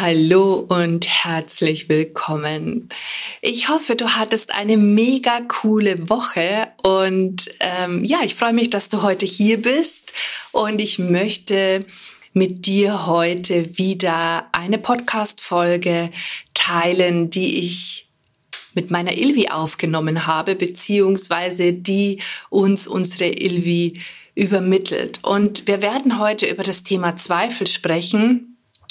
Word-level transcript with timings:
Hallo 0.00 0.64
und 0.68 1.08
herzlich 1.08 1.88
willkommen. 1.88 2.88
Ich 3.40 3.68
hoffe, 3.68 3.96
du 3.96 4.10
hattest 4.10 4.54
eine 4.54 4.76
mega 4.76 5.40
coole 5.40 6.08
Woche 6.08 6.68
und 6.84 7.50
ähm, 7.58 8.04
ja, 8.04 8.20
ich 8.22 8.36
freue 8.36 8.52
mich, 8.52 8.70
dass 8.70 8.90
du 8.90 9.02
heute 9.02 9.26
hier 9.26 9.60
bist 9.60 10.12
und 10.52 10.80
ich 10.80 11.00
möchte 11.00 11.84
mit 12.32 12.66
dir 12.66 13.08
heute 13.08 13.76
wieder 13.76 14.46
eine 14.52 14.78
Podcast-Folge 14.78 16.12
teilen, 16.54 17.30
die 17.30 17.58
ich 17.58 18.06
mit 18.74 18.92
meiner 18.92 19.16
Ilvi 19.18 19.48
aufgenommen 19.48 20.28
habe, 20.28 20.54
beziehungsweise 20.54 21.72
die 21.72 22.20
uns 22.50 22.86
unsere 22.86 23.30
Ilvi 23.30 24.00
übermittelt. 24.36 25.18
Und 25.24 25.66
wir 25.66 25.82
werden 25.82 26.20
heute 26.20 26.46
über 26.46 26.62
das 26.62 26.84
Thema 26.84 27.16
Zweifel 27.16 27.66
sprechen 27.66 28.47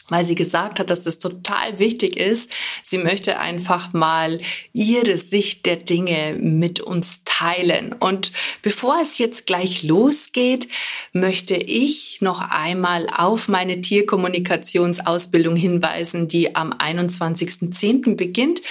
weil 0.10 0.26
sie 0.26 0.36
gesagt 0.36 0.80
hat, 0.80 0.90
dass 0.90 1.04
das 1.04 1.20
total 1.20 1.80
wichtig 1.80 2.18
ist. 2.18 2.52
Sie 2.84 2.98
möchte 2.98 3.40
einfach 3.40 3.94
mal 3.94 4.40
ihre 4.74 5.18
Sicht 5.18 5.66
der 5.66 5.76
Dinge 5.76 6.38
mit 6.40 6.80
uns 6.80 7.24
teilen. 7.26 7.94
Und 7.94 8.32
bevor 8.62 9.00
es 9.02 9.18
jetzt 9.18 9.46
gleich 9.46 9.84
losgeht, 9.84 10.68
möchte 11.14 11.56
ich 11.56 12.22
noch 12.22 12.42
einmal 12.42 13.08
auf 13.16 13.48
meine 13.48 13.82
Tierkommunikationsausbildung 13.82 15.56
hinweisen, 15.56 16.28
die 16.28 16.56
am 16.56 16.72
21.10. 16.72 18.16
beginnt. 18.16 18.62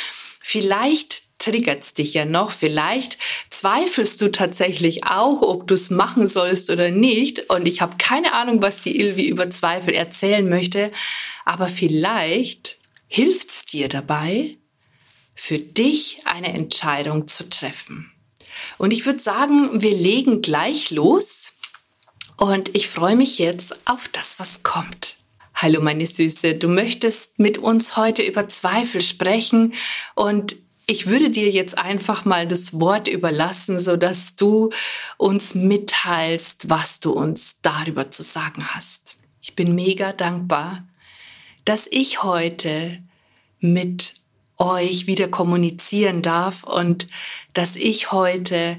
Vielleicht 0.41 1.26
triggert's 1.47 1.95
dich 1.95 2.15
ja 2.15 2.25
noch. 2.25 2.51
Vielleicht 2.51 3.19
zweifelst 3.51 4.21
du 4.21 4.33
tatsächlich 4.33 5.05
auch, 5.05 5.43
ob 5.43 5.67
du 5.67 5.75
es 5.75 5.91
machen 5.91 6.27
sollst 6.27 6.71
oder 6.71 6.91
nicht. 6.91 7.51
Und 7.51 7.67
ich 7.69 7.81
habe 7.81 7.97
keine 7.99 8.35
Ahnung, 8.35 8.63
was 8.63 8.81
die 8.81 8.99
Ilvi 8.99 9.27
über 9.29 9.49
Zweifel 9.51 9.95
erzählen 9.95 10.49
möchte. 10.49 10.91
Aber 11.45 11.69
vielleicht 11.69 12.79
hilft's 13.07 13.65
dir 13.65 13.89
dabei, 13.89 14.57
für 15.35 15.59
dich 15.59 16.23
eine 16.25 16.53
Entscheidung 16.53 17.29
zu 17.29 17.49
treffen. 17.49 18.11
Und 18.79 18.93
ich 18.93 19.07
würde 19.07 19.21
sagen, 19.21 19.83
wir 19.83 19.95
legen 19.95 20.43
gleich 20.43 20.91
los. 20.91 21.53
Und 22.37 22.75
ich 22.75 22.89
freue 22.89 23.17
mich 23.17 23.39
jetzt 23.39 23.77
auf 23.87 24.09
das, 24.09 24.41
was 24.41 24.63
kommt. 24.63 25.17
Hallo 25.55 25.81
meine 25.81 26.07
Süße, 26.07 26.55
du 26.55 26.69
möchtest 26.69 27.39
mit 27.39 27.57
uns 27.57 27.97
heute 27.97 28.23
über 28.23 28.47
Zweifel 28.47 29.01
sprechen 29.01 29.73
und 30.15 30.55
ich 30.87 31.09
würde 31.09 31.31
dir 31.31 31.51
jetzt 31.51 31.77
einfach 31.77 32.25
mal 32.25 32.47
das 32.47 32.79
Wort 32.81 33.09
überlassen, 33.09 33.81
so 33.81 33.97
dass 33.97 34.37
du 34.37 34.71
uns 35.17 35.55
mitteilst, 35.55 36.71
was 36.71 37.01
du 37.01 37.13
uns 37.13 37.61
darüber 37.61 38.11
zu 38.13 38.23
sagen 38.23 38.65
hast. 38.69 39.17
Ich 39.43 39.57
bin 39.57 39.75
mega 39.75 40.13
dankbar, 40.13 40.87
dass 41.65 41.89
ich 41.91 42.23
heute 42.23 43.03
mit 43.59 44.15
euch 44.59 45.09
wieder 45.09 45.29
kommunizieren 45.29 46.23
darf 46.23 46.63
und 46.63 47.09
dass 47.53 47.75
ich 47.75 48.13
heute 48.13 48.79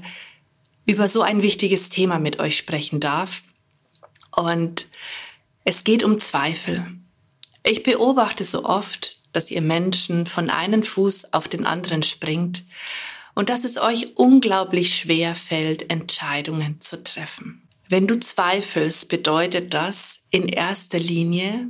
über 0.86 1.08
so 1.08 1.20
ein 1.20 1.42
wichtiges 1.42 1.90
Thema 1.90 2.18
mit 2.18 2.40
euch 2.40 2.56
sprechen 2.56 3.00
darf. 3.00 3.42
Und 4.34 4.88
es 5.64 5.84
geht 5.84 6.02
um 6.02 6.18
Zweifel. 6.18 6.86
Ich 7.64 7.82
beobachte 7.82 8.44
so 8.44 8.64
oft, 8.64 9.17
dass 9.38 9.52
ihr 9.52 9.62
Menschen 9.62 10.26
von 10.26 10.50
einem 10.50 10.82
Fuß 10.82 11.32
auf 11.32 11.46
den 11.46 11.64
anderen 11.64 12.02
springt 12.02 12.64
und 13.36 13.50
dass 13.50 13.62
es 13.62 13.78
euch 13.78 14.16
unglaublich 14.16 14.96
schwer 14.96 15.36
fällt, 15.36 15.92
Entscheidungen 15.92 16.80
zu 16.80 17.04
treffen. 17.04 17.62
Wenn 17.88 18.08
du 18.08 18.18
zweifelst, 18.18 19.08
bedeutet 19.08 19.74
das 19.74 20.22
in 20.30 20.48
erster 20.48 20.98
Linie, 20.98 21.68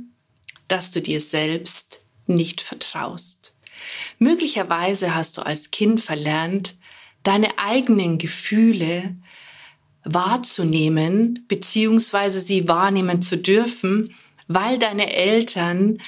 dass 0.67 0.89
du 0.89 0.99
dir 0.99 1.21
selbst 1.21 1.99
nicht 2.25 2.59
vertraust. 2.59 3.53
Möglicherweise 4.17 5.13
hast 5.13 5.37
du 5.37 5.43
als 5.43 5.69
Kind 5.69 6.01
verlernt, 6.01 6.75
deine 7.21 7.59
eigenen 7.59 8.17
Gefühle 8.17 9.15
wahrzunehmen 10.03 11.45
bzw. 11.47 12.39
sie 12.39 12.67
wahrnehmen 12.67 13.21
zu 13.21 13.37
dürfen, 13.37 14.15
weil 14.47 14.79
deine 14.79 15.13
Eltern 15.13 15.99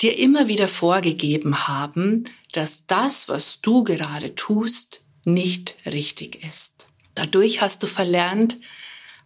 dir 0.00 0.18
immer 0.18 0.48
wieder 0.48 0.68
vorgegeben 0.68 1.68
haben, 1.68 2.24
dass 2.52 2.86
das, 2.86 3.28
was 3.28 3.60
du 3.60 3.84
gerade 3.84 4.34
tust, 4.34 5.02
nicht 5.24 5.74
richtig 5.86 6.44
ist. 6.44 6.88
Dadurch 7.14 7.60
hast 7.60 7.82
du 7.82 7.86
verlernt, 7.86 8.58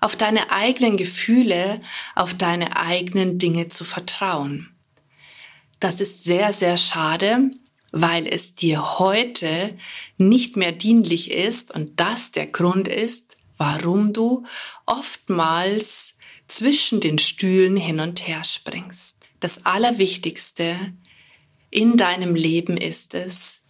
auf 0.00 0.16
deine 0.16 0.50
eigenen 0.50 0.96
Gefühle, 0.96 1.80
auf 2.14 2.34
deine 2.34 2.76
eigenen 2.76 3.38
Dinge 3.38 3.68
zu 3.68 3.84
vertrauen. 3.84 4.74
Das 5.78 6.00
ist 6.00 6.24
sehr, 6.24 6.52
sehr 6.52 6.78
schade, 6.78 7.50
weil 7.92 8.26
es 8.26 8.54
dir 8.54 8.98
heute 8.98 9.76
nicht 10.16 10.56
mehr 10.56 10.72
dienlich 10.72 11.30
ist 11.30 11.74
und 11.74 12.00
das 12.00 12.32
der 12.32 12.46
Grund 12.46 12.88
ist, 12.88 13.36
warum 13.58 14.12
du 14.12 14.46
oftmals 14.86 16.16
zwischen 16.46 17.00
den 17.00 17.18
Stühlen 17.18 17.76
hin 17.76 18.00
und 18.00 18.26
her 18.26 18.44
springst 18.44 19.19
das 19.40 19.64
Allerwichtigste 19.64 20.76
in 21.70 21.96
deinem 21.96 22.34
Leben 22.34 22.76
ist 22.76 23.14
es, 23.14 23.62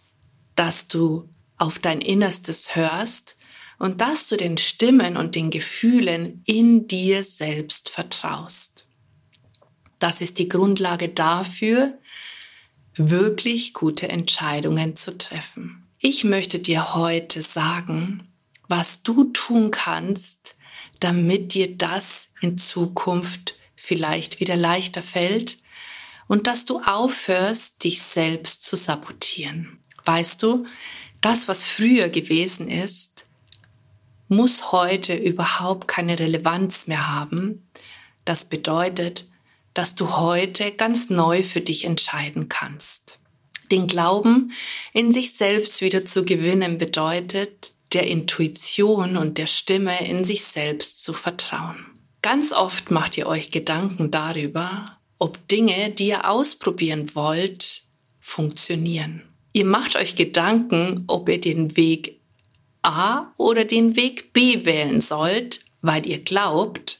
dass 0.55 0.87
du 0.87 1.29
auf 1.57 1.79
dein 1.79 2.01
Innerstes 2.01 2.75
hörst 2.75 3.37
und 3.79 4.01
dass 4.01 4.27
du 4.27 4.37
den 4.37 4.57
Stimmen 4.57 5.17
und 5.17 5.35
den 5.35 5.49
Gefühlen 5.49 6.43
in 6.45 6.87
dir 6.87 7.23
selbst 7.23 7.89
vertraust. 7.89 8.87
Das 9.99 10.21
ist 10.21 10.39
die 10.39 10.49
Grundlage 10.49 11.09
dafür, 11.09 11.97
wirklich 12.95 13.73
gute 13.73 14.09
Entscheidungen 14.09 14.95
zu 14.95 15.17
treffen. 15.17 15.87
Ich 15.99 16.23
möchte 16.23 16.59
dir 16.59 16.95
heute 16.95 17.41
sagen, 17.41 18.27
was 18.67 19.03
du 19.03 19.25
tun 19.25 19.71
kannst, 19.71 20.55
damit 20.99 21.53
dir 21.53 21.77
das 21.77 22.33
in 22.41 22.57
Zukunft 22.57 23.55
vielleicht 23.75 24.39
wieder 24.39 24.55
leichter 24.55 25.01
fällt 25.01 25.60
und 26.31 26.47
dass 26.47 26.63
du 26.63 26.79
aufhörst, 26.79 27.83
dich 27.83 28.01
selbst 28.01 28.63
zu 28.63 28.77
sabotieren. 28.77 29.79
Weißt 30.05 30.41
du, 30.41 30.65
das, 31.19 31.49
was 31.49 31.67
früher 31.67 32.07
gewesen 32.07 32.69
ist, 32.69 33.25
muss 34.29 34.71
heute 34.71 35.13
überhaupt 35.13 35.89
keine 35.89 36.17
Relevanz 36.17 36.87
mehr 36.87 37.09
haben. 37.09 37.69
Das 38.23 38.45
bedeutet, 38.45 39.25
dass 39.73 39.95
du 39.95 40.15
heute 40.15 40.71
ganz 40.71 41.09
neu 41.09 41.43
für 41.43 41.59
dich 41.59 41.83
entscheiden 41.83 42.47
kannst. 42.47 43.19
Den 43.69 43.87
Glauben 43.87 44.53
in 44.93 45.11
sich 45.11 45.33
selbst 45.33 45.81
wieder 45.81 46.05
zu 46.05 46.23
gewinnen 46.23 46.77
bedeutet, 46.77 47.73
der 47.91 48.07
Intuition 48.07 49.17
und 49.17 49.37
der 49.37 49.47
Stimme 49.47 50.07
in 50.07 50.23
sich 50.23 50.45
selbst 50.45 51.03
zu 51.03 51.11
vertrauen. 51.11 51.85
Ganz 52.21 52.53
oft 52.53 52.89
macht 52.89 53.17
ihr 53.17 53.27
euch 53.27 53.51
Gedanken 53.51 54.11
darüber, 54.11 54.97
ob 55.21 55.47
Dinge, 55.47 55.91
die 55.91 56.07
ihr 56.07 56.27
ausprobieren 56.27 57.13
wollt, 57.13 57.83
funktionieren. 58.19 59.21
Ihr 59.53 59.65
macht 59.65 59.95
euch 59.95 60.15
Gedanken, 60.15 61.03
ob 61.05 61.29
ihr 61.29 61.39
den 61.39 61.77
Weg 61.77 62.19
A 62.81 63.31
oder 63.37 63.65
den 63.65 63.95
Weg 63.95 64.33
B 64.33 64.65
wählen 64.65 64.99
sollt, 64.99 65.63
weil 65.81 66.07
ihr 66.07 66.23
glaubt, 66.23 66.97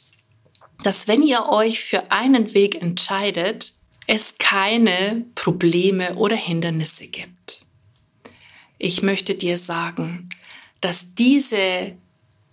dass 0.83 1.07
wenn 1.07 1.23
ihr 1.23 1.49
euch 1.49 1.83
für 1.83 2.11
einen 2.11 2.53
Weg 2.53 2.79
entscheidet, 2.79 3.73
es 4.05 4.37
keine 4.37 5.25
Probleme 5.33 6.13
oder 6.13 6.35
Hindernisse 6.35 7.07
gibt. 7.07 7.65
Ich 8.77 9.01
möchte 9.01 9.33
dir 9.33 9.57
sagen, 9.57 10.29
dass 10.79 11.15
diese 11.15 11.93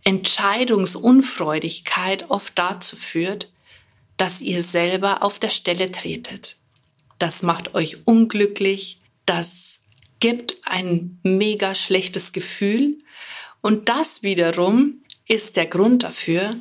Entscheidungsunfreudigkeit 0.04 2.30
oft 2.30 2.58
dazu 2.58 2.96
führt, 2.96 3.50
dass 4.18 4.42
ihr 4.42 4.62
selber 4.62 5.22
auf 5.22 5.38
der 5.38 5.50
Stelle 5.50 5.90
tretet. 5.90 6.56
Das 7.18 7.42
macht 7.42 7.74
euch 7.74 8.06
unglücklich, 8.06 9.00
das 9.24 9.80
gibt 10.20 10.56
ein 10.64 11.18
mega 11.22 11.74
schlechtes 11.74 12.32
Gefühl 12.32 12.98
und 13.62 13.88
das 13.88 14.22
wiederum 14.22 15.02
ist 15.26 15.56
der 15.56 15.66
Grund 15.66 16.02
dafür, 16.02 16.56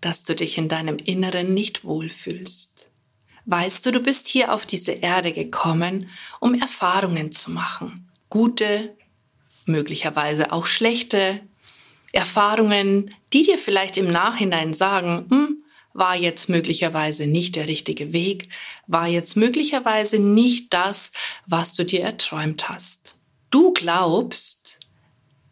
dass 0.00 0.22
du 0.22 0.34
dich 0.34 0.58
in 0.58 0.68
deinem 0.68 0.96
Inneren 0.98 1.54
nicht 1.54 1.84
wohlfühlst. 1.84 2.90
Weißt 3.46 3.86
du, 3.86 3.92
du 3.92 4.00
bist 4.00 4.28
hier 4.28 4.52
auf 4.52 4.66
diese 4.66 4.92
Erde 4.92 5.32
gekommen, 5.32 6.10
um 6.40 6.54
Erfahrungen 6.54 7.30
zu 7.32 7.50
machen. 7.50 8.10
Gute 8.28 8.96
möglicherweise 9.66 10.52
auch 10.52 10.66
schlechte 10.66 11.40
Erfahrungen, 12.12 13.14
die 13.32 13.42
dir 13.42 13.58
vielleicht 13.58 13.96
im 13.96 14.10
Nachhinein 14.10 14.74
sagen, 14.74 15.26
hm, 15.30 15.62
war 15.96 16.14
jetzt 16.16 16.48
möglicherweise 16.48 17.26
nicht 17.26 17.56
der 17.56 17.68
richtige 17.68 18.12
Weg, 18.12 18.48
war 18.86 19.08
jetzt 19.08 19.36
möglicherweise 19.36 20.18
nicht 20.18 20.72
das, 20.72 21.12
was 21.46 21.74
du 21.74 21.84
dir 21.84 22.02
erträumt 22.02 22.68
hast. 22.68 23.16
Du 23.50 23.72
glaubst, 23.72 24.80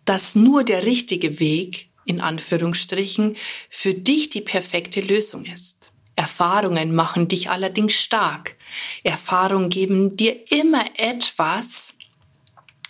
dass 0.05 0.35
nur 0.35 0.64
der 0.64 0.85
richtige 0.85 1.41
Weg, 1.41 1.88
in 2.05 2.20
Anführungsstrichen, 2.20 3.37
für 3.70 3.94
dich 3.94 4.29
die 4.29 4.43
perfekte 4.43 5.00
Lösung 5.00 5.46
ist. 5.46 5.93
Erfahrungen 6.17 6.94
machen 6.94 7.26
dich 7.26 7.50
allerdings 7.50 7.94
stark. 7.94 8.56
Erfahrungen 9.02 9.70
geben 9.70 10.17
dir 10.17 10.37
immer 10.50 10.85
etwas 10.96 11.94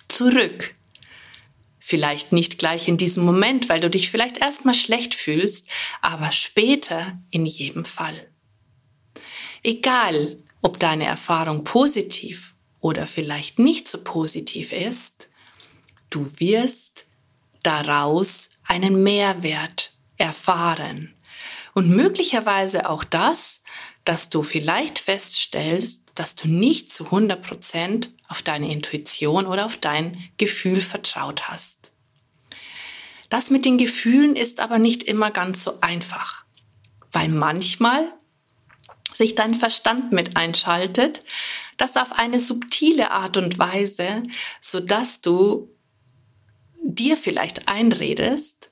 zurück. 0.08 0.74
Vielleicht 1.86 2.32
nicht 2.32 2.58
gleich 2.58 2.88
in 2.88 2.96
diesem 2.96 3.26
Moment, 3.26 3.68
weil 3.68 3.78
du 3.78 3.90
dich 3.90 4.10
vielleicht 4.10 4.38
erstmal 4.38 4.74
schlecht 4.74 5.14
fühlst, 5.14 5.68
aber 6.00 6.32
später 6.32 7.18
in 7.28 7.44
jedem 7.44 7.84
Fall. 7.84 8.26
Egal, 9.62 10.38
ob 10.62 10.78
deine 10.78 11.04
Erfahrung 11.04 11.62
positiv 11.62 12.54
oder 12.80 13.06
vielleicht 13.06 13.58
nicht 13.58 13.86
so 13.86 14.02
positiv 14.02 14.72
ist, 14.72 15.28
du 16.08 16.26
wirst 16.38 17.04
daraus 17.62 18.52
einen 18.64 19.02
Mehrwert 19.02 19.92
erfahren. 20.16 21.14
Und 21.74 21.90
möglicherweise 21.90 22.88
auch 22.88 23.04
das, 23.04 23.62
dass 24.06 24.30
du 24.30 24.42
vielleicht 24.42 25.00
feststellst, 25.00 26.03
dass 26.14 26.36
du 26.36 26.48
nicht 26.48 26.90
zu 26.90 27.06
100 27.06 27.42
Prozent 27.42 28.10
auf 28.28 28.42
deine 28.42 28.70
Intuition 28.70 29.46
oder 29.46 29.66
auf 29.66 29.76
dein 29.76 30.28
Gefühl 30.38 30.80
vertraut 30.80 31.48
hast. 31.48 31.92
Das 33.28 33.50
mit 33.50 33.64
den 33.64 33.78
Gefühlen 33.78 34.36
ist 34.36 34.60
aber 34.60 34.78
nicht 34.78 35.02
immer 35.02 35.30
ganz 35.30 35.62
so 35.62 35.80
einfach, 35.80 36.44
weil 37.12 37.28
manchmal 37.28 38.08
sich 39.12 39.34
dein 39.34 39.54
Verstand 39.54 40.12
mit 40.12 40.36
einschaltet, 40.36 41.22
das 41.76 41.96
auf 41.96 42.12
eine 42.12 42.40
subtile 42.40 43.10
Art 43.10 43.36
und 43.36 43.58
Weise, 43.58 44.22
so 44.60 44.80
dass 44.80 45.20
du 45.20 45.70
dir 46.82 47.16
vielleicht 47.16 47.68
einredest, 47.68 48.70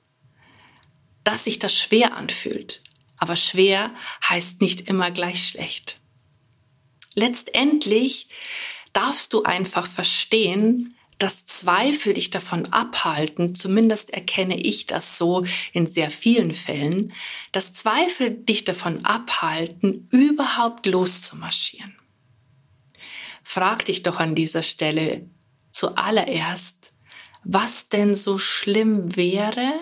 dass 1.23 1.45
sich 1.45 1.59
das 1.59 1.75
schwer 1.75 2.15
anfühlt. 2.15 2.83
Aber 3.17 3.35
schwer 3.35 3.91
heißt 4.27 4.61
nicht 4.61 4.87
immer 4.87 5.11
gleich 5.11 5.47
schlecht. 5.47 6.01
Letztendlich 7.15 8.27
darfst 8.93 9.33
du 9.33 9.43
einfach 9.43 9.87
verstehen, 9.87 10.95
dass 11.19 11.45
Zweifel 11.45 12.13
dich 12.13 12.31
davon 12.31 12.65
abhalten, 12.73 13.55
zumindest 13.55 14.13
erkenne 14.13 14.59
ich 14.59 14.87
das 14.87 15.17
so 15.17 15.45
in 15.71 15.87
sehr 15.87 16.11
vielen 16.11 16.51
Fällen, 16.51 17.13
dass 17.51 17.73
Zweifel 17.73 18.31
dich 18.31 18.65
davon 18.65 19.05
abhalten, 19.05 20.07
überhaupt 20.11 20.85
loszumarschieren. 20.85 21.95
Frag 23.43 23.85
dich 23.85 24.03
doch 24.03 24.19
an 24.19 24.35
dieser 24.35 24.63
Stelle 24.63 25.29
zuallererst, 25.71 26.93
was 27.43 27.89
denn 27.89 28.15
so 28.15 28.37
schlimm 28.37 29.15
wäre, 29.15 29.79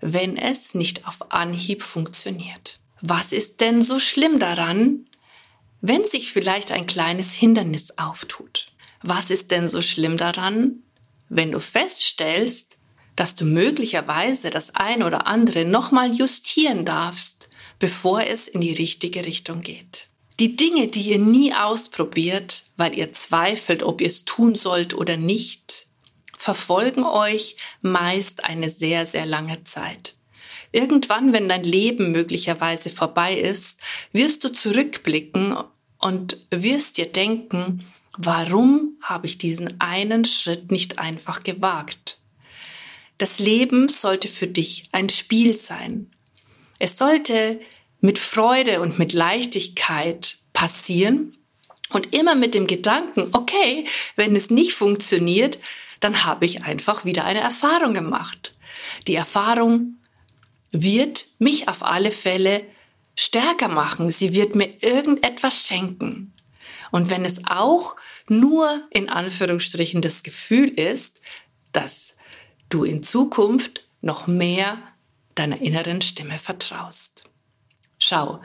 wenn 0.00 0.36
es 0.36 0.74
nicht 0.74 1.06
auf 1.06 1.32
Anhieb 1.32 1.82
funktioniert. 1.82 2.80
Was 3.00 3.32
ist 3.32 3.60
denn 3.60 3.82
so 3.82 3.98
schlimm 3.98 4.38
daran, 4.38 5.06
wenn 5.88 6.04
sich 6.04 6.32
vielleicht 6.32 6.72
ein 6.72 6.86
kleines 6.86 7.32
Hindernis 7.32 7.96
auftut? 7.96 8.66
Was 9.02 9.30
ist 9.30 9.52
denn 9.52 9.68
so 9.68 9.82
schlimm 9.82 10.16
daran, 10.16 10.82
wenn 11.28 11.52
du 11.52 11.60
feststellst, 11.60 12.78
dass 13.14 13.36
du 13.36 13.44
möglicherweise 13.44 14.50
das 14.50 14.74
ein 14.74 15.02
oder 15.02 15.26
andere 15.26 15.64
nochmal 15.64 16.12
justieren 16.12 16.84
darfst, 16.84 17.50
bevor 17.78 18.22
es 18.22 18.48
in 18.48 18.60
die 18.62 18.72
richtige 18.72 19.24
Richtung 19.24 19.62
geht? 19.62 20.08
Die 20.40 20.56
Dinge, 20.56 20.88
die 20.88 21.02
ihr 21.02 21.18
nie 21.18 21.54
ausprobiert, 21.54 22.64
weil 22.76 22.98
ihr 22.98 23.12
zweifelt, 23.12 23.82
ob 23.84 24.00
ihr 24.00 24.08
es 24.08 24.24
tun 24.24 24.54
sollt 24.56 24.92
oder 24.92 25.16
nicht, 25.16 25.86
verfolgen 26.36 27.04
euch 27.04 27.56
meist 27.80 28.44
eine 28.44 28.70
sehr, 28.70 29.06
sehr 29.06 29.24
lange 29.24 29.62
Zeit. 29.64 30.16
Irgendwann, 30.72 31.32
wenn 31.32 31.48
dein 31.48 31.64
Leben 31.64 32.12
möglicherweise 32.12 32.90
vorbei 32.90 33.38
ist, 33.38 33.80
wirst 34.12 34.44
du 34.44 34.50
zurückblicken 34.50 35.56
und 36.06 36.38
wirst 36.50 36.98
dir 36.98 37.06
denken, 37.06 37.84
warum 38.16 38.96
habe 39.02 39.26
ich 39.26 39.38
diesen 39.38 39.80
einen 39.80 40.24
Schritt 40.24 40.70
nicht 40.70 41.00
einfach 41.00 41.42
gewagt? 41.42 42.18
Das 43.18 43.40
Leben 43.40 43.88
sollte 43.88 44.28
für 44.28 44.46
dich 44.46 44.88
ein 44.92 45.08
Spiel 45.08 45.56
sein. 45.56 46.12
Es 46.78 46.96
sollte 46.96 47.60
mit 48.00 48.20
Freude 48.20 48.82
und 48.82 49.00
mit 49.00 49.14
Leichtigkeit 49.14 50.36
passieren 50.52 51.36
und 51.90 52.14
immer 52.14 52.36
mit 52.36 52.54
dem 52.54 52.68
Gedanken, 52.68 53.30
okay, 53.32 53.84
wenn 54.14 54.36
es 54.36 54.48
nicht 54.48 54.74
funktioniert, 54.74 55.58
dann 55.98 56.24
habe 56.24 56.44
ich 56.44 56.62
einfach 56.62 57.04
wieder 57.04 57.24
eine 57.24 57.40
Erfahrung 57.40 57.94
gemacht. 57.94 58.54
Die 59.08 59.16
Erfahrung 59.16 59.96
wird 60.70 61.26
mich 61.40 61.68
auf 61.68 61.82
alle 61.82 62.12
Fälle 62.12 62.62
stärker 63.16 63.68
machen. 63.68 64.10
Sie 64.10 64.34
wird 64.34 64.54
mir 64.54 64.82
irgendetwas 64.82 65.66
schenken. 65.66 66.32
Und 66.92 67.10
wenn 67.10 67.24
es 67.24 67.46
auch 67.46 67.96
nur 68.28 68.86
in 68.90 69.08
Anführungsstrichen 69.08 70.02
das 70.02 70.22
Gefühl 70.22 70.68
ist, 70.68 71.20
dass 71.72 72.16
du 72.68 72.84
in 72.84 73.02
Zukunft 73.02 73.86
noch 74.00 74.26
mehr 74.26 74.78
deiner 75.34 75.60
inneren 75.60 76.00
Stimme 76.00 76.38
vertraust. 76.38 77.24
Schau, 77.98 78.40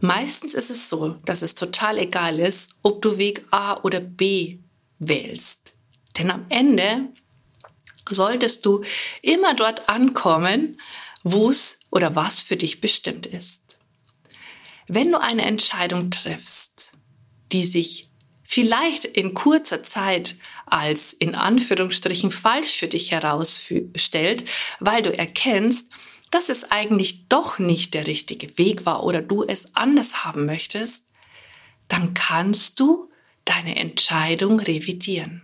meistens 0.00 0.54
ist 0.54 0.70
es 0.70 0.88
so, 0.88 1.10
dass 1.24 1.42
es 1.42 1.54
total 1.54 1.98
egal 1.98 2.38
ist, 2.38 2.70
ob 2.82 3.02
du 3.02 3.18
Weg 3.18 3.44
A 3.50 3.80
oder 3.82 4.00
B 4.00 4.58
wählst. 4.98 5.74
Denn 6.18 6.30
am 6.30 6.46
Ende 6.48 7.08
solltest 8.08 8.64
du 8.66 8.84
immer 9.22 9.54
dort 9.54 9.88
ankommen, 9.88 10.80
wo 11.22 11.50
es 11.50 11.80
oder 11.90 12.14
was 12.14 12.40
für 12.40 12.56
dich 12.56 12.80
bestimmt 12.80 13.26
ist. 13.26 13.65
Wenn 14.88 15.10
du 15.10 15.20
eine 15.20 15.44
Entscheidung 15.44 16.10
triffst, 16.10 16.92
die 17.52 17.64
sich 17.64 18.10
vielleicht 18.44 19.04
in 19.04 19.34
kurzer 19.34 19.82
Zeit 19.82 20.36
als 20.66 21.12
in 21.12 21.34
Anführungsstrichen 21.34 22.30
falsch 22.30 22.76
für 22.76 22.86
dich 22.86 23.10
herausstellt, 23.10 24.44
weil 24.78 25.02
du 25.02 25.16
erkennst, 25.16 25.90
dass 26.30 26.48
es 26.48 26.70
eigentlich 26.70 27.28
doch 27.28 27.58
nicht 27.58 27.94
der 27.94 28.06
richtige 28.06 28.56
Weg 28.58 28.86
war 28.86 29.04
oder 29.04 29.20
du 29.20 29.44
es 29.44 29.74
anders 29.74 30.24
haben 30.24 30.46
möchtest, 30.46 31.12
dann 31.88 32.14
kannst 32.14 32.78
du 32.80 33.10
deine 33.44 33.76
Entscheidung 33.76 34.60
revidieren. 34.60 35.42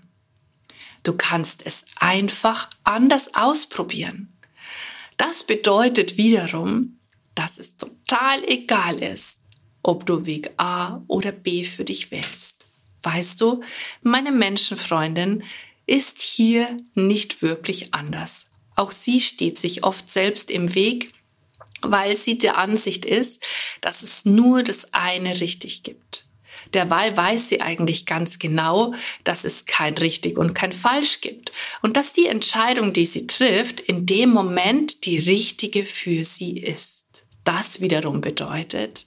Du 1.03 1.15
kannst 1.15 1.67
es 1.67 1.87
einfach 1.97 2.71
anders 2.85 3.35
ausprobieren. 3.35 4.39
Das 5.17 5.45
bedeutet 5.45 6.17
wiederum, 6.17 6.99
dass 7.35 7.59
es 7.59 7.77
total 7.77 8.45
egal 8.47 9.03
ist, 9.03 9.39
ob 9.83 10.07
du 10.07 10.27
Weg 10.27 10.51
A 10.57 11.03
oder 11.09 11.33
B 11.33 11.65
für 11.65 11.85
dich 11.85 12.11
wählst. 12.11 12.67
Weißt 13.03 13.41
du, 13.41 13.63
meine 14.03 14.31
Menschenfreundin 14.31 15.45
ist 15.87 16.23
hier 16.23 16.81
nicht 16.95 17.43
wirklich 17.43 17.93
anders. 17.95 18.47
Auch 18.77 18.93
sie 18.93 19.21
steht 19.21 19.59
sich 19.59 19.85
oft 19.85 20.09
selbst 20.11 20.51
im 20.51 20.75
Weg, 20.75 21.13
weil 21.83 22.17
sie 22.17 22.39
der 22.39 22.59
Ansicht 22.59 23.05
ist, 23.05 23.45
dass 23.81 24.03
es 24.03 24.25
nur 24.25 24.63
das 24.63 24.95
eine 24.95 25.41
richtig 25.41 25.83
gibt. 25.83 26.25
Derweil 26.75 27.15
weiß 27.15 27.51
sie 27.51 27.61
eigentlich 27.61 28.07
ganz 28.07 28.39
genau, 28.39 28.95
dass 29.25 29.45
es 29.45 29.67
kein 29.67 29.95
richtig 29.99 30.39
und 30.39 30.55
kein 30.55 30.73
falsch 30.73 31.21
gibt 31.21 31.53
und 31.83 31.97
dass 31.97 32.13
die 32.13 32.27
Entscheidung, 32.27 32.93
die 32.93 33.05
sie 33.05 33.27
trifft, 33.27 33.81
in 33.81 34.07
dem 34.07 34.31
Moment 34.31 35.05
die 35.05 35.19
richtige 35.19 35.85
für 35.85 36.25
sie 36.25 36.59
ist. 36.59 37.12
Das 37.45 37.81
wiederum 37.81 38.21
bedeutet, 38.21 39.07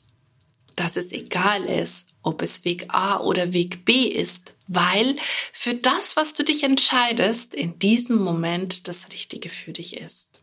dass 0.75 0.97
es 0.97 1.11
egal 1.11 1.63
ist, 1.65 2.07
ob 2.21 2.41
es 2.41 2.65
Weg 2.65 2.87
A 2.89 3.19
oder 3.19 3.53
Weg 3.53 3.85
B 3.85 4.03
ist, 4.03 4.55
weil 4.67 5.15
für 5.53 5.75
das, 5.75 6.17
was 6.17 6.33
du 6.33 6.43
dich 6.43 6.63
entscheidest, 6.63 7.53
in 7.53 7.79
diesem 7.79 8.17
Moment 8.17 8.87
das 8.87 9.09
Richtige 9.11 9.49
für 9.49 9.71
dich 9.71 9.97
ist. 9.97 10.41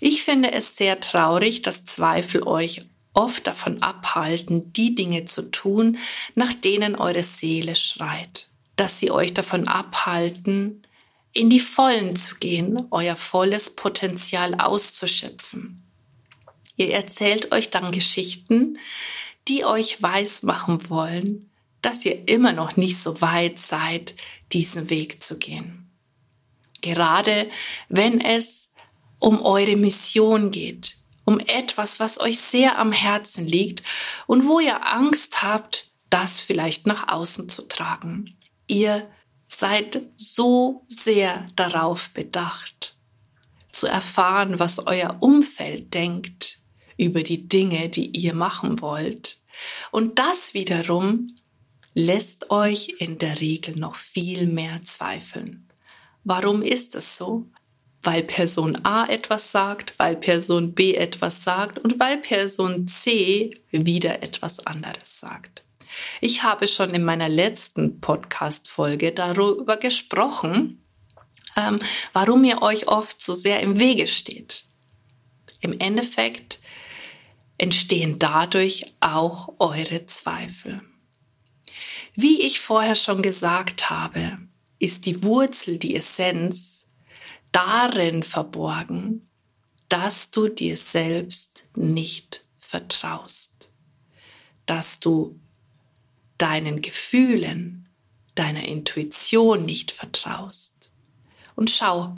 Ich 0.00 0.22
finde 0.22 0.52
es 0.52 0.76
sehr 0.76 1.00
traurig, 1.00 1.62
dass 1.62 1.84
Zweifel 1.84 2.44
euch 2.44 2.82
oft 3.14 3.46
davon 3.46 3.82
abhalten, 3.82 4.72
die 4.72 4.94
Dinge 4.94 5.24
zu 5.24 5.50
tun, 5.50 5.98
nach 6.36 6.54
denen 6.54 6.94
eure 6.94 7.24
Seele 7.24 7.74
schreit. 7.74 8.48
Dass 8.76 9.00
sie 9.00 9.10
euch 9.10 9.34
davon 9.34 9.66
abhalten, 9.66 10.82
in 11.32 11.50
die 11.50 11.60
Vollen 11.60 12.14
zu 12.14 12.36
gehen, 12.36 12.86
euer 12.90 13.16
volles 13.16 13.74
Potenzial 13.74 14.54
auszuschöpfen. 14.54 15.87
Ihr 16.78 16.94
erzählt 16.94 17.50
euch 17.50 17.70
dann 17.70 17.90
Geschichten, 17.90 18.78
die 19.48 19.64
euch 19.64 20.00
weismachen 20.00 20.88
wollen, 20.88 21.50
dass 21.82 22.04
ihr 22.04 22.28
immer 22.28 22.52
noch 22.52 22.76
nicht 22.76 22.98
so 22.98 23.20
weit 23.20 23.58
seid, 23.58 24.14
diesen 24.52 24.88
Weg 24.88 25.22
zu 25.22 25.38
gehen. 25.38 25.90
Gerade 26.80 27.50
wenn 27.88 28.20
es 28.20 28.74
um 29.18 29.42
eure 29.42 29.74
Mission 29.76 30.52
geht, 30.52 30.96
um 31.24 31.40
etwas, 31.40 31.98
was 31.98 32.20
euch 32.20 32.38
sehr 32.38 32.78
am 32.78 32.92
Herzen 32.92 33.46
liegt 33.46 33.82
und 34.28 34.46
wo 34.46 34.60
ihr 34.60 34.86
Angst 34.86 35.42
habt, 35.42 35.90
das 36.10 36.40
vielleicht 36.40 36.86
nach 36.86 37.08
außen 37.08 37.48
zu 37.48 37.62
tragen. 37.62 38.38
Ihr 38.68 39.10
seid 39.48 40.00
so 40.16 40.84
sehr 40.86 41.44
darauf 41.56 42.10
bedacht, 42.10 42.94
zu 43.72 43.88
erfahren, 43.88 44.60
was 44.60 44.86
euer 44.86 45.16
Umfeld 45.20 45.92
denkt 45.92 46.57
über 46.98 47.22
die 47.22 47.48
Dinge, 47.48 47.88
die 47.88 48.08
ihr 48.08 48.34
machen 48.34 48.82
wollt. 48.82 49.38
Und 49.90 50.18
das 50.18 50.52
wiederum 50.52 51.34
lässt 51.94 52.50
euch 52.50 52.96
in 52.98 53.18
der 53.18 53.40
Regel 53.40 53.76
noch 53.76 53.94
viel 53.94 54.46
mehr 54.46 54.84
zweifeln. 54.84 55.66
Warum 56.24 56.62
ist 56.62 56.94
es 56.94 57.16
so? 57.16 57.46
Weil 58.02 58.22
Person 58.22 58.78
A 58.84 59.06
etwas 59.06 59.50
sagt, 59.50 59.94
weil 59.98 60.14
Person 60.14 60.74
B 60.74 60.94
etwas 60.94 61.42
sagt 61.42 61.78
und 61.78 61.98
weil 61.98 62.18
Person 62.18 62.86
C 62.86 63.58
wieder 63.70 64.22
etwas 64.22 64.64
anderes 64.66 65.18
sagt. 65.18 65.64
Ich 66.20 66.42
habe 66.42 66.68
schon 66.68 66.94
in 66.94 67.02
meiner 67.02 67.28
letzten 67.28 68.00
Podcast-Folge 68.00 69.12
darüber 69.12 69.76
gesprochen, 69.76 70.84
ähm, 71.56 71.80
warum 72.12 72.44
ihr 72.44 72.62
euch 72.62 72.86
oft 72.86 73.20
so 73.20 73.34
sehr 73.34 73.60
im 73.60 73.78
Wege 73.80 74.06
steht. 74.06 74.64
Im 75.60 75.78
Endeffekt 75.80 76.60
entstehen 77.58 78.18
dadurch 78.18 78.94
auch 79.00 79.54
eure 79.58 80.06
Zweifel. 80.06 80.80
Wie 82.14 82.40
ich 82.42 82.60
vorher 82.60 82.94
schon 82.94 83.22
gesagt 83.22 83.90
habe, 83.90 84.38
ist 84.78 85.06
die 85.06 85.22
Wurzel, 85.22 85.78
die 85.78 85.94
Essenz 85.96 86.92
darin 87.52 88.22
verborgen, 88.22 89.28
dass 89.88 90.30
du 90.30 90.48
dir 90.48 90.76
selbst 90.76 91.68
nicht 91.74 92.44
vertraust, 92.58 93.72
dass 94.66 95.00
du 95.00 95.40
deinen 96.36 96.82
Gefühlen, 96.82 97.88
deiner 98.34 98.64
Intuition 98.64 99.64
nicht 99.64 99.90
vertraust. 99.90 100.92
Und 101.56 101.70
schau, 101.70 102.14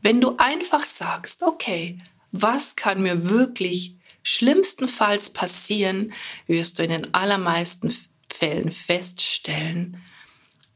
wenn 0.00 0.20
du 0.20 0.36
einfach 0.38 0.84
sagst, 0.84 1.42
okay, 1.42 2.00
was 2.30 2.76
kann 2.76 3.02
mir 3.02 3.28
wirklich 3.28 3.98
schlimmstenfalls 4.22 5.30
passieren, 5.30 6.12
wirst 6.46 6.78
du 6.78 6.84
in 6.84 6.90
den 6.90 7.14
allermeisten 7.14 7.94
Fällen 8.32 8.70
feststellen, 8.70 10.02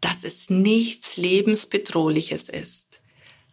dass 0.01 0.25
es 0.25 0.51
nichts 0.51 1.17
lebensbedrohliches 1.17 2.49
ist. 2.49 3.01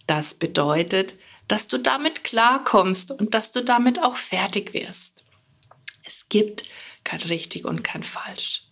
Das 0.07 0.33
bedeutet, 0.33 1.15
dass 1.47 1.67
du 1.67 1.77
damit 1.77 2.23
klarkommst 2.23 3.11
und 3.11 3.33
dass 3.33 3.51
du 3.51 3.63
damit 3.63 4.01
auch 4.01 4.15
fertig 4.17 4.73
wirst. 4.73 5.25
Es 6.03 6.29
gibt 6.29 6.65
kein 7.03 7.21
richtig 7.21 7.65
und 7.65 7.83
kein 7.83 8.03
falsch. 8.03 8.63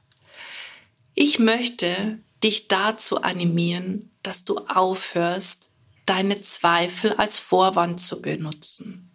Ich 1.13 1.39
möchte 1.39 2.19
dich 2.43 2.67
dazu 2.67 3.21
animieren, 3.21 4.11
dass 4.23 4.45
du 4.45 4.59
aufhörst, 4.59 5.73
deine 6.05 6.41
Zweifel 6.41 7.13
als 7.13 7.37
Vorwand 7.37 8.01
zu 8.01 8.21
benutzen. 8.21 9.10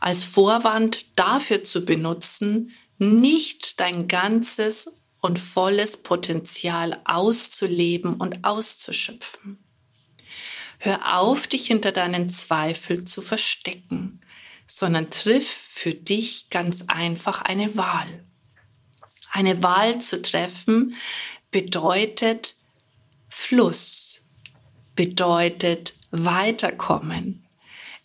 Als 0.00 0.24
Vorwand 0.24 1.18
dafür 1.18 1.62
zu 1.62 1.84
benutzen, 1.84 2.72
nicht 2.98 3.80
dein 3.80 4.08
ganzes 4.08 5.00
und 5.20 5.38
volles 5.38 6.02
Potenzial 6.02 7.00
auszuleben 7.04 8.14
und 8.14 8.44
auszuschöpfen. 8.44 9.58
Hör 10.78 11.18
auf, 11.18 11.46
dich 11.46 11.66
hinter 11.66 11.92
deinen 11.92 12.30
Zweifel 12.30 13.04
zu 13.04 13.20
verstecken, 13.20 14.20
sondern 14.66 15.10
triff 15.10 15.46
für 15.48 15.92
dich 15.92 16.48
ganz 16.48 16.84
einfach 16.88 17.42
eine 17.42 17.76
Wahl. 17.76 18.24
Eine 19.30 19.62
Wahl 19.62 20.00
zu 20.00 20.22
treffen 20.22 20.96
bedeutet 21.50 22.54
Fluss, 23.28 24.26
bedeutet 24.94 25.94
weiterkommen. 26.10 27.46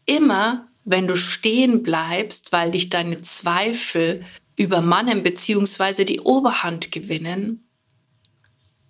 Immer 0.05 0.67
wenn 0.85 1.07
du 1.07 1.17
stehen 1.17 1.83
bleibst, 1.83 2.51
weil 2.51 2.71
dich 2.71 2.89
deine 2.89 3.21
Zweifel 3.21 4.23
übermannen 4.55 5.23
bzw. 5.23 6.05
die 6.05 6.21
Oberhand 6.21 6.91
gewinnen, 6.91 7.67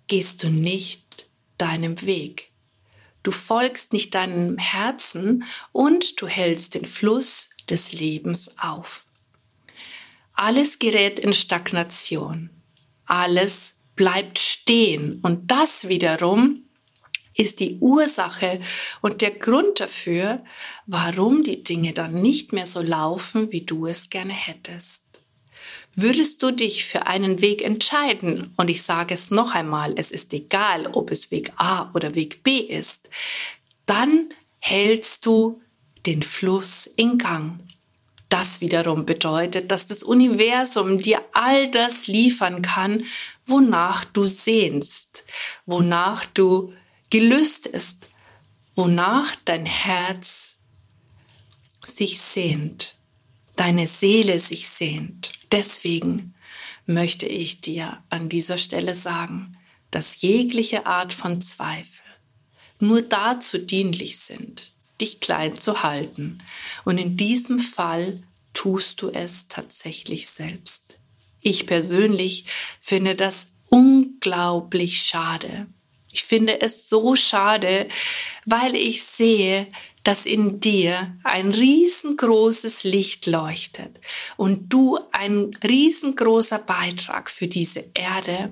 gehst 0.06 0.42
du 0.42 0.50
nicht 0.50 1.28
deinem 1.58 2.02
Weg. 2.02 2.52
Du 3.22 3.32
folgst 3.32 3.92
nicht 3.92 4.14
deinem 4.14 4.56
Herzen 4.58 5.44
und 5.72 6.20
du 6.20 6.28
hältst 6.28 6.74
den 6.74 6.84
Fluss 6.84 7.50
des 7.68 7.92
Lebens 7.92 8.56
auf. 8.58 9.04
Alles 10.32 10.78
gerät 10.78 11.18
in 11.18 11.32
Stagnation. 11.32 12.50
Alles 13.06 13.78
bleibt 13.96 14.38
stehen. 14.38 15.18
Und 15.22 15.50
das 15.50 15.88
wiederum 15.88 16.65
ist 17.36 17.60
die 17.60 17.78
Ursache 17.80 18.60
und 19.02 19.20
der 19.20 19.30
Grund 19.30 19.80
dafür, 19.80 20.42
warum 20.86 21.42
die 21.42 21.62
Dinge 21.62 21.92
dann 21.92 22.14
nicht 22.14 22.52
mehr 22.52 22.66
so 22.66 22.82
laufen, 22.82 23.52
wie 23.52 23.62
du 23.62 23.86
es 23.86 24.10
gerne 24.10 24.32
hättest. 24.32 25.04
Würdest 25.94 26.42
du 26.42 26.50
dich 26.50 26.84
für 26.84 27.06
einen 27.06 27.40
Weg 27.40 27.62
entscheiden, 27.62 28.52
und 28.56 28.68
ich 28.68 28.82
sage 28.82 29.14
es 29.14 29.30
noch 29.30 29.54
einmal, 29.54 29.94
es 29.96 30.10
ist 30.10 30.34
egal, 30.34 30.88
ob 30.88 31.10
es 31.10 31.30
Weg 31.30 31.52
A 31.56 31.90
oder 31.94 32.14
Weg 32.14 32.42
B 32.42 32.58
ist, 32.58 33.08
dann 33.86 34.28
hältst 34.58 35.24
du 35.24 35.62
den 36.04 36.22
Fluss 36.22 36.86
in 36.86 37.16
Gang. 37.16 37.60
Das 38.28 38.60
wiederum 38.60 39.06
bedeutet, 39.06 39.70
dass 39.70 39.86
das 39.86 40.02
Universum 40.02 41.00
dir 41.00 41.22
all 41.32 41.70
das 41.70 42.08
liefern 42.08 42.60
kann, 42.60 43.04
wonach 43.46 44.04
du 44.04 44.26
sehnst, 44.26 45.24
wonach 45.64 46.26
du 46.26 46.72
gelüstest, 47.18 48.08
wonach 48.74 49.34
dein 49.46 49.64
Herz 49.64 50.58
sich 51.82 52.20
sehnt, 52.20 52.94
deine 53.56 53.86
Seele 53.86 54.38
sich 54.38 54.68
sehnt. 54.68 55.32
Deswegen 55.50 56.34
möchte 56.84 57.24
ich 57.24 57.62
dir 57.62 58.02
an 58.10 58.28
dieser 58.28 58.58
Stelle 58.58 58.94
sagen, 58.94 59.56
dass 59.90 60.20
jegliche 60.20 60.84
Art 60.84 61.14
von 61.14 61.40
Zweifel 61.40 62.04
nur 62.80 63.00
dazu 63.00 63.56
dienlich 63.56 64.18
sind, 64.18 64.72
dich 65.00 65.20
klein 65.20 65.54
zu 65.54 65.82
halten. 65.82 66.36
Und 66.84 66.98
in 66.98 67.16
diesem 67.16 67.60
Fall 67.60 68.22
tust 68.52 69.00
du 69.00 69.08
es 69.08 69.48
tatsächlich 69.48 70.28
selbst. 70.28 70.98
Ich 71.40 71.66
persönlich 71.66 72.44
finde 72.78 73.14
das 73.14 73.52
unglaublich 73.70 75.02
schade. 75.02 75.66
Ich 76.16 76.24
finde 76.24 76.62
es 76.62 76.88
so 76.88 77.14
schade, 77.14 77.90
weil 78.46 78.74
ich 78.74 79.04
sehe, 79.04 79.66
dass 80.02 80.24
in 80.24 80.60
dir 80.60 81.14
ein 81.24 81.50
riesengroßes 81.50 82.84
Licht 82.84 83.26
leuchtet 83.26 84.00
und 84.38 84.72
du 84.72 84.98
ein 85.12 85.50
riesengroßer 85.62 86.58
Beitrag 86.58 87.30
für 87.30 87.48
diese 87.48 87.84
Erde 87.92 88.50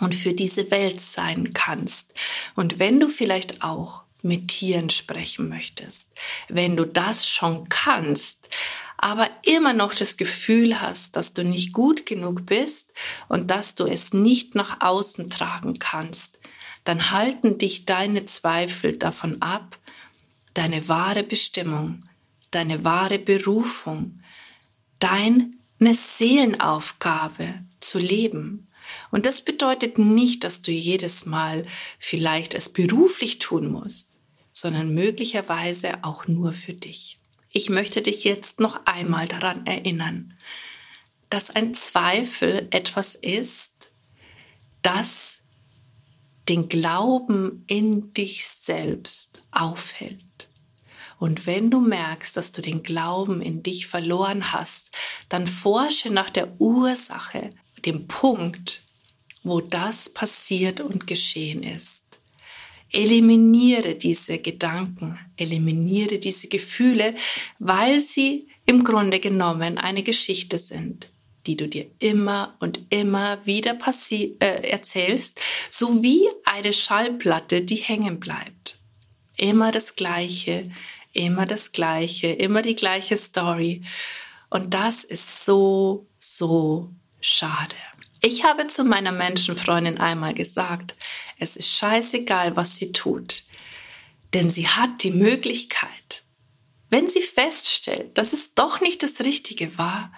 und 0.00 0.14
für 0.14 0.32
diese 0.32 0.70
Welt 0.70 1.02
sein 1.02 1.52
kannst. 1.52 2.14
Und 2.54 2.78
wenn 2.78 3.00
du 3.00 3.10
vielleicht 3.10 3.62
auch 3.62 4.04
mit 4.22 4.48
Tieren 4.48 4.88
sprechen 4.88 5.50
möchtest, 5.50 6.12
wenn 6.48 6.74
du 6.74 6.86
das 6.86 7.28
schon 7.28 7.68
kannst, 7.68 8.48
aber 8.96 9.28
immer 9.44 9.74
noch 9.74 9.94
das 9.94 10.16
Gefühl 10.16 10.80
hast, 10.80 11.16
dass 11.16 11.34
du 11.34 11.44
nicht 11.44 11.74
gut 11.74 12.06
genug 12.06 12.46
bist 12.46 12.94
und 13.28 13.50
dass 13.50 13.74
du 13.74 13.84
es 13.84 14.14
nicht 14.14 14.54
nach 14.54 14.80
außen 14.80 15.28
tragen 15.28 15.78
kannst, 15.78 16.37
dann 16.88 17.10
halten 17.10 17.58
dich 17.58 17.84
deine 17.84 18.24
Zweifel 18.24 18.94
davon 18.94 19.42
ab, 19.42 19.78
deine 20.54 20.88
wahre 20.88 21.22
Bestimmung, 21.22 22.08
deine 22.50 22.82
wahre 22.82 23.18
Berufung, 23.18 24.22
deine 24.98 25.52
Seelenaufgabe 25.78 27.62
zu 27.80 27.98
leben. 27.98 28.68
Und 29.10 29.26
das 29.26 29.42
bedeutet 29.42 29.98
nicht, 29.98 30.44
dass 30.44 30.62
du 30.62 30.70
jedes 30.72 31.26
Mal 31.26 31.66
vielleicht 31.98 32.54
es 32.54 32.70
beruflich 32.70 33.38
tun 33.38 33.70
musst, 33.70 34.16
sondern 34.54 34.94
möglicherweise 34.94 36.02
auch 36.04 36.26
nur 36.26 36.54
für 36.54 36.72
dich. 36.72 37.18
Ich 37.50 37.68
möchte 37.68 38.00
dich 38.00 38.24
jetzt 38.24 38.60
noch 38.60 38.80
einmal 38.86 39.28
daran 39.28 39.66
erinnern, 39.66 40.38
dass 41.28 41.50
ein 41.50 41.74
Zweifel 41.74 42.66
etwas 42.70 43.14
ist, 43.14 43.92
das 44.80 45.47
den 46.48 46.68
Glauben 46.68 47.64
in 47.66 48.12
dich 48.14 48.46
selbst 48.46 49.42
aufhält. 49.50 50.48
Und 51.18 51.46
wenn 51.46 51.70
du 51.70 51.80
merkst, 51.80 52.36
dass 52.36 52.52
du 52.52 52.62
den 52.62 52.82
Glauben 52.82 53.42
in 53.42 53.62
dich 53.62 53.86
verloren 53.86 54.52
hast, 54.52 54.96
dann 55.28 55.46
forsche 55.46 56.10
nach 56.10 56.30
der 56.30 56.60
Ursache, 56.60 57.50
dem 57.84 58.06
Punkt, 58.06 58.82
wo 59.42 59.60
das 59.60 60.10
passiert 60.10 60.80
und 60.80 61.06
geschehen 61.06 61.62
ist. 61.62 62.20
Eliminiere 62.90 63.96
diese 63.96 64.38
Gedanken, 64.38 65.18
eliminiere 65.36 66.18
diese 66.18 66.48
Gefühle, 66.48 67.14
weil 67.58 67.98
sie 67.98 68.48
im 68.64 68.84
Grunde 68.84 69.20
genommen 69.20 69.76
eine 69.76 70.02
Geschichte 70.02 70.58
sind, 70.58 71.10
die 71.48 71.56
du 71.56 71.66
dir 71.66 71.86
immer 71.98 72.54
und 72.60 72.78
immer 72.90 73.44
wieder 73.46 73.76
äh, 74.10 74.70
erzählst, 74.70 75.40
sowie 75.70 76.28
eine 76.44 76.74
Schallplatte, 76.74 77.62
die 77.62 77.76
hängen 77.76 78.20
bleibt. 78.20 78.76
Immer 79.38 79.72
das 79.72 79.96
Gleiche, 79.96 80.70
immer 81.14 81.46
das 81.46 81.72
Gleiche, 81.72 82.28
immer 82.28 82.60
die 82.60 82.76
gleiche 82.76 83.16
Story. 83.16 83.82
Und 84.50 84.74
das 84.74 85.04
ist 85.04 85.46
so, 85.46 86.06
so 86.18 86.90
schade. 87.22 87.76
Ich 88.20 88.44
habe 88.44 88.66
zu 88.66 88.84
meiner 88.84 89.12
Menschenfreundin 89.12 89.96
einmal 89.96 90.34
gesagt, 90.34 90.96
es 91.38 91.56
ist 91.56 91.74
scheißegal, 91.74 92.56
was 92.56 92.76
sie 92.76 92.92
tut, 92.92 93.44
denn 94.34 94.50
sie 94.50 94.68
hat 94.68 95.02
die 95.02 95.12
Möglichkeit, 95.12 96.24
wenn 96.90 97.08
sie 97.08 97.22
feststellt, 97.22 98.18
dass 98.18 98.34
es 98.34 98.54
doch 98.54 98.82
nicht 98.82 99.02
das 99.02 99.20
Richtige 99.20 99.78
war, 99.78 100.12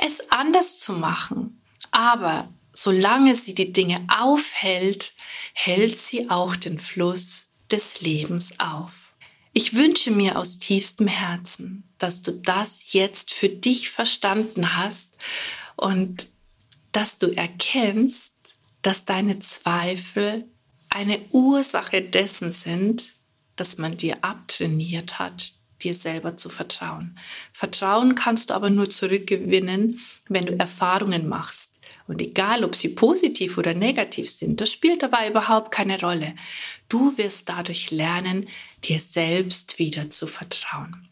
es 0.00 0.30
anders 0.30 0.78
zu 0.78 0.94
machen. 0.94 1.62
Aber 1.90 2.48
solange 2.72 3.34
sie 3.34 3.54
die 3.54 3.72
Dinge 3.72 4.06
aufhält, 4.20 5.12
hält 5.52 5.96
sie 5.98 6.30
auch 6.30 6.56
den 6.56 6.78
Fluss 6.78 7.56
des 7.70 8.00
Lebens 8.00 8.58
auf. 8.58 9.14
Ich 9.52 9.74
wünsche 9.74 10.10
mir 10.10 10.38
aus 10.38 10.58
tiefstem 10.58 11.08
Herzen, 11.08 11.84
dass 11.98 12.22
du 12.22 12.32
das 12.32 12.92
jetzt 12.92 13.32
für 13.32 13.48
dich 13.48 13.90
verstanden 13.90 14.76
hast 14.76 15.18
und 15.76 16.28
dass 16.92 17.18
du 17.18 17.28
erkennst, 17.36 18.34
dass 18.82 19.04
deine 19.04 19.38
Zweifel 19.40 20.46
eine 20.88 21.20
Ursache 21.30 22.02
dessen 22.02 22.52
sind, 22.52 23.14
dass 23.56 23.78
man 23.78 23.96
dir 23.96 24.24
abtrainiert 24.24 25.18
hat, 25.18 25.52
dir 25.84 25.94
selber 25.94 26.36
zu 26.36 26.48
vertrauen. 26.48 27.18
Vertrauen 27.52 28.14
kannst 28.14 28.50
du 28.50 28.54
aber 28.54 28.70
nur 28.70 28.90
zurückgewinnen, 28.90 30.00
wenn 30.28 30.46
du 30.46 30.58
Erfahrungen 30.58 31.28
machst. 31.28 31.80
Und 32.06 32.20
egal, 32.20 32.64
ob 32.64 32.74
sie 32.74 32.88
positiv 32.90 33.56
oder 33.56 33.74
negativ 33.74 34.30
sind, 34.30 34.60
das 34.60 34.72
spielt 34.72 35.02
dabei 35.02 35.28
überhaupt 35.28 35.70
keine 35.70 36.00
Rolle. 36.00 36.34
Du 36.88 37.16
wirst 37.18 37.48
dadurch 37.48 37.90
lernen, 37.90 38.48
dir 38.84 38.98
selbst 38.98 39.78
wieder 39.78 40.10
zu 40.10 40.26
vertrauen. 40.26 41.08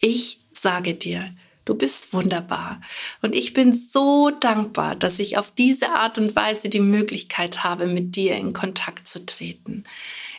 Ich 0.00 0.44
sage 0.52 0.94
dir, 0.94 1.34
Du 1.66 1.76
bist 1.76 2.12
wunderbar. 2.12 2.80
Und 3.22 3.34
ich 3.34 3.52
bin 3.52 3.74
so 3.74 4.30
dankbar, 4.30 4.96
dass 4.96 5.20
ich 5.20 5.38
auf 5.38 5.52
diese 5.52 5.90
Art 5.90 6.18
und 6.18 6.34
Weise 6.34 6.68
die 6.68 6.80
Möglichkeit 6.80 7.62
habe, 7.62 7.86
mit 7.86 8.16
dir 8.16 8.34
in 8.36 8.52
Kontakt 8.52 9.06
zu 9.06 9.24
treten. 9.24 9.84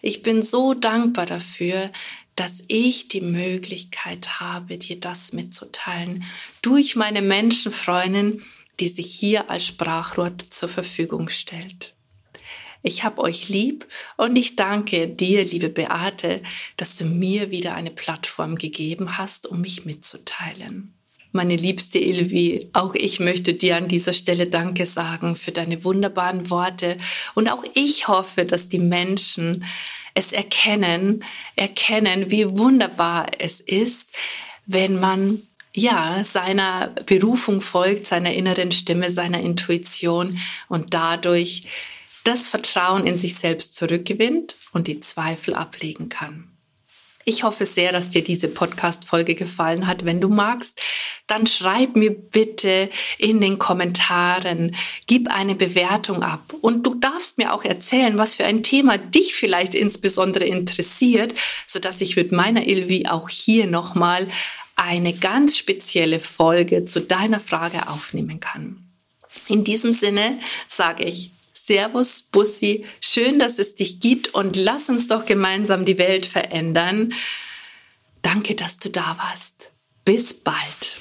Ich 0.02 0.24
bin 0.24 0.42
so 0.42 0.74
dankbar 0.74 1.28
dafür, 1.28 1.92
dass 2.36 2.64
ich 2.68 3.08
die 3.08 3.22
Möglichkeit 3.22 4.40
habe, 4.40 4.78
dir 4.78 5.00
das 5.00 5.34
mitzuteilen 5.34 6.24
durch 6.62 6.96
meine 6.96 7.22
Menschenfreundin, 7.22 8.42
die 8.80 8.88
sich 8.88 9.14
hier 9.14 9.50
als 9.50 9.68
Sprachrohr 9.68 10.32
zur 10.50 10.70
Verfügung 10.70 11.30
stellt. 11.30 11.94
Ich 12.84 13.04
habe 13.04 13.22
euch 13.22 13.50
lieb 13.50 13.88
und 14.18 14.36
ich 14.36 14.56
danke 14.56 15.08
dir, 15.08 15.44
liebe 15.46 15.70
Beate, 15.70 16.42
dass 16.78 16.96
du 16.96 17.06
mir 17.06 17.52
wieder 17.52 17.76
eine 17.76 17.92
Plattform 17.92 18.56
gegeben 18.56 19.18
hast, 19.18 19.46
um 19.46 19.62
mich 19.62 19.86
mitzuteilen. 19.86 20.96
Meine 21.34 21.56
liebste 21.56 21.98
Ilvi, 21.98 22.70
auch 22.74 22.94
ich 22.94 23.20
möchte 23.22 23.54
dir 23.54 23.78
an 23.78 23.88
dieser 23.88 24.12
Stelle 24.14 24.48
Danke 24.48 24.86
sagen 24.86 25.36
für 25.36 25.52
deine 25.52 25.84
wunderbaren 25.86 26.50
Worte. 26.50 26.98
Und 27.36 27.50
auch 27.50 27.64
ich 27.74 28.10
hoffe, 28.10 28.46
dass 28.46 28.68
die 28.68 28.80
Menschen 28.80 29.64
es 30.14 30.32
erkennen, 30.32 31.24
erkennen, 31.56 32.32
wie 32.32 32.50
wunderbar 32.58 33.28
es 33.40 33.60
ist, 33.60 34.10
wenn 34.66 35.00
man 35.00 35.42
ja, 35.74 36.24
seiner 36.24 36.88
Berufung 37.06 37.62
folgt, 37.62 38.06
seiner 38.06 38.34
inneren 38.34 38.72
Stimme, 38.72 39.10
seiner 39.10 39.40
Intuition 39.40 40.38
und 40.68 40.94
dadurch 40.94 41.68
das 42.24 42.50
Vertrauen 42.50 43.08
in 43.08 43.18
sich 43.18 43.36
selbst 43.36 43.74
zurückgewinnt 43.76 44.56
und 44.74 44.88
die 44.88 45.00
Zweifel 45.00 45.54
ablegen 45.54 46.10
kann. 46.10 46.48
Ich 47.24 47.44
hoffe 47.44 47.66
sehr, 47.66 47.92
dass 47.92 48.10
dir 48.10 48.24
diese 48.24 48.48
Podcast-Folge 48.48 49.36
gefallen 49.36 49.86
hat. 49.86 50.06
Wenn 50.06 50.20
du 50.20 50.30
magst, 50.30 50.82
dann 51.32 51.48
schreib 51.48 51.96
mir 51.96 52.12
bitte 52.12 52.90
in 53.18 53.40
den 53.40 53.58
Kommentaren, 53.58 54.76
gib 55.08 55.30
eine 55.30 55.56
Bewertung 55.56 56.24
ab. 56.24 56.54
Und 56.60 56.86
du 56.86 56.96
darfst 56.96 57.38
mir 57.38 57.54
auch 57.54 57.64
erzählen, 57.64 58.18
was 58.18 58.36
für 58.36 58.44
ein 58.44 58.64
Thema 58.64 58.98
dich 58.98 59.34
vielleicht 59.34 59.74
insbesondere 59.74 60.44
interessiert, 60.44 61.34
sodass 61.66 62.02
ich 62.02 62.18
mit 62.18 62.34
meiner 62.34 62.68
Ilvi 62.68 63.06
auch 63.08 63.30
hier 63.30 63.66
nochmal 63.66 64.28
eine 64.76 65.14
ganz 65.14 65.58
spezielle 65.58 66.20
Folge 66.20 66.84
zu 66.84 67.00
deiner 67.00 67.40
Frage 67.40 67.88
aufnehmen 67.88 68.42
kann. 68.42 68.84
In 69.48 69.64
diesem 69.64 69.94
Sinne 69.94 70.38
sage 70.68 71.06
ich 71.06 71.32
Servus, 71.54 72.24
Bussi, 72.24 72.86
schön, 73.00 73.40
dass 73.40 73.58
es 73.58 73.76
dich 73.76 74.02
gibt 74.02 74.34
und 74.34 74.58
lass 74.58 74.90
uns 74.90 75.08
doch 75.08 75.26
gemeinsam 75.26 75.86
die 75.86 75.98
Welt 75.98 76.26
verändern. 76.26 77.14
Danke, 78.22 78.56
dass 78.56 78.80
du 78.80 78.90
da 78.90 79.18
warst. 79.18 79.72
Bis 80.04 80.34
bald. 80.34 81.01